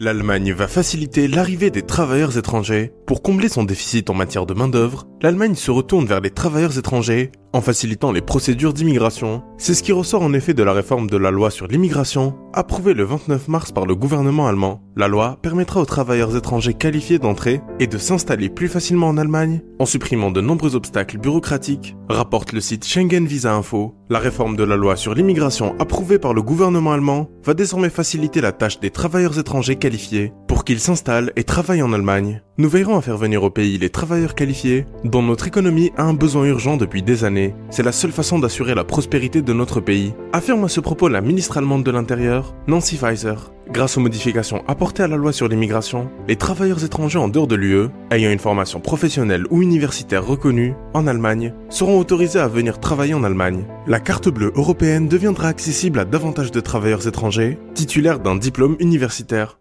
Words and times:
L'Allemagne 0.00 0.52
va 0.52 0.66
faciliter 0.66 1.28
l'arrivée 1.28 1.70
des 1.70 1.82
travailleurs 1.82 2.36
étrangers. 2.36 2.92
Pour 3.06 3.22
combler 3.22 3.48
son 3.48 3.62
déficit 3.62 4.10
en 4.10 4.14
matière 4.14 4.44
de 4.44 4.52
main-d'œuvre, 4.52 5.06
l'Allemagne 5.22 5.54
se 5.54 5.70
retourne 5.70 6.04
vers 6.04 6.20
les 6.20 6.32
travailleurs 6.32 6.76
étrangers 6.76 7.30
en 7.54 7.60
facilitant 7.60 8.10
les 8.10 8.20
procédures 8.20 8.74
d'immigration. 8.74 9.42
C'est 9.58 9.74
ce 9.74 9.82
qui 9.82 9.92
ressort 9.92 10.22
en 10.22 10.34
effet 10.34 10.54
de 10.54 10.62
la 10.64 10.72
réforme 10.72 11.08
de 11.08 11.16
la 11.16 11.30
loi 11.30 11.50
sur 11.50 11.68
l'immigration, 11.68 12.34
approuvée 12.52 12.94
le 12.94 13.04
29 13.04 13.46
mars 13.48 13.70
par 13.70 13.86
le 13.86 13.94
gouvernement 13.94 14.48
allemand. 14.48 14.82
La 14.96 15.06
loi 15.06 15.38
permettra 15.40 15.80
aux 15.80 15.84
travailleurs 15.84 16.36
étrangers 16.36 16.74
qualifiés 16.74 17.20
d'entrer 17.20 17.60
et 17.78 17.86
de 17.86 17.96
s'installer 17.96 18.48
plus 18.48 18.68
facilement 18.68 19.08
en 19.08 19.16
Allemagne 19.16 19.62
en 19.78 19.86
supprimant 19.86 20.32
de 20.32 20.40
nombreux 20.40 20.74
obstacles 20.74 21.18
bureaucratiques, 21.18 21.96
rapporte 22.08 22.52
le 22.52 22.60
site 22.60 22.84
Schengen 22.84 23.26
Visa 23.26 23.54
Info. 23.54 23.94
La 24.10 24.18
réforme 24.18 24.56
de 24.56 24.64
la 24.64 24.76
loi 24.76 24.96
sur 24.96 25.14
l'immigration 25.14 25.74
approuvée 25.78 26.18
par 26.18 26.34
le 26.34 26.42
gouvernement 26.42 26.92
allemand 26.92 27.28
va 27.44 27.54
désormais 27.54 27.88
faciliter 27.88 28.40
la 28.40 28.52
tâche 28.52 28.80
des 28.80 28.90
travailleurs 28.90 29.38
étrangers 29.38 29.76
qualifiés 29.76 30.32
qu'ils 30.64 30.80
s'installent 30.80 31.32
et 31.36 31.44
travaillent 31.44 31.82
en 31.82 31.92
Allemagne. 31.92 32.42
Nous 32.56 32.68
veillerons 32.68 32.96
à 32.96 33.02
faire 33.02 33.16
venir 33.16 33.42
au 33.42 33.50
pays 33.50 33.78
les 33.78 33.90
travailleurs 33.90 34.34
qualifiés 34.34 34.86
dont 35.04 35.22
notre 35.22 35.46
économie 35.46 35.92
a 35.96 36.04
un 36.04 36.14
besoin 36.14 36.44
urgent 36.44 36.76
depuis 36.76 37.02
des 37.02 37.24
années. 37.24 37.54
C'est 37.70 37.82
la 37.82 37.92
seule 37.92 38.12
façon 38.12 38.38
d'assurer 38.38 38.74
la 38.74 38.84
prospérité 38.84 39.42
de 39.42 39.52
notre 39.52 39.80
pays, 39.80 40.14
affirme 40.32 40.64
à 40.64 40.68
ce 40.68 40.80
propos 40.80 41.08
la 41.08 41.20
ministre 41.20 41.58
allemande 41.58 41.84
de 41.84 41.90
l'Intérieur, 41.90 42.54
Nancy 42.66 42.96
Pfizer. 42.96 43.52
Grâce 43.72 43.96
aux 43.96 44.00
modifications 44.00 44.62
apportées 44.68 45.02
à 45.02 45.08
la 45.08 45.16
loi 45.16 45.32
sur 45.32 45.48
l'immigration, 45.48 46.10
les 46.28 46.36
travailleurs 46.36 46.84
étrangers 46.84 47.18
en 47.18 47.28
dehors 47.28 47.46
de 47.46 47.54
l'UE, 47.54 47.88
ayant 48.10 48.30
une 48.30 48.38
formation 48.38 48.78
professionnelle 48.78 49.46
ou 49.50 49.62
universitaire 49.62 50.24
reconnue 50.24 50.74
en 50.92 51.06
Allemagne, 51.06 51.54
seront 51.70 51.98
autorisés 51.98 52.40
à 52.40 52.48
venir 52.48 52.78
travailler 52.78 53.14
en 53.14 53.24
Allemagne. 53.24 53.64
La 53.86 54.00
carte 54.00 54.28
bleue 54.28 54.52
européenne 54.54 55.08
deviendra 55.08 55.48
accessible 55.48 55.98
à 55.98 56.04
davantage 56.04 56.50
de 56.50 56.60
travailleurs 56.60 57.08
étrangers 57.08 57.58
titulaires 57.74 58.20
d'un 58.20 58.36
diplôme 58.36 58.76
universitaire. 58.80 59.58